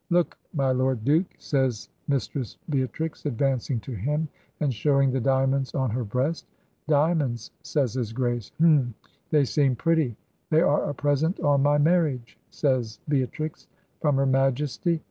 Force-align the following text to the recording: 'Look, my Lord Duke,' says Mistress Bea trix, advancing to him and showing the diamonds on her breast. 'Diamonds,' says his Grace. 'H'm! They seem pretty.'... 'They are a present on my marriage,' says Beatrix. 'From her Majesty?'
'Look, 0.09 0.35
my 0.51 0.71
Lord 0.71 1.05
Duke,' 1.05 1.35
says 1.37 1.87
Mistress 2.07 2.57
Bea 2.71 2.87
trix, 2.87 3.27
advancing 3.27 3.79
to 3.81 3.91
him 3.91 4.29
and 4.59 4.73
showing 4.73 5.11
the 5.11 5.21
diamonds 5.21 5.75
on 5.75 5.91
her 5.91 6.03
breast. 6.03 6.47
'Diamonds,' 6.87 7.51
says 7.61 7.93
his 7.93 8.11
Grace. 8.11 8.51
'H'm! 8.59 8.95
They 9.29 9.45
seem 9.45 9.75
pretty.'... 9.75 10.17
'They 10.49 10.61
are 10.61 10.89
a 10.89 10.93
present 10.95 11.39
on 11.41 11.61
my 11.61 11.77
marriage,' 11.77 12.39
says 12.49 12.97
Beatrix. 13.07 13.67
'From 13.99 14.15
her 14.15 14.25
Majesty?' 14.25 14.99